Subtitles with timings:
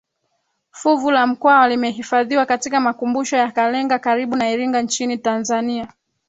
[0.71, 5.87] Fuvu la Mkwawa limehifadhiwa katika Makumbusho ya Kalenga karibu na Iringa nchini Tanzania